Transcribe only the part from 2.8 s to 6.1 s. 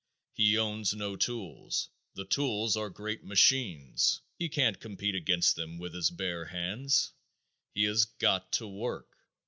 great machines. He can't compete against them with his